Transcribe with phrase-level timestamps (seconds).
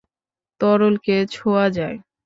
[0.61, 1.97] তরলকে ছোঁয়া যায়।